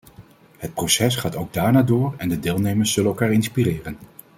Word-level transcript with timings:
Het 0.57 0.73
proces 0.73 1.15
gaat 1.15 1.35
ook 1.35 1.53
daarna 1.53 1.83
door 1.83 2.13
en 2.17 2.29
de 2.29 2.39
deelnemers 2.39 2.91
zullen 2.93 3.09
elkaar 3.09 3.31
inspireren. 3.31 3.97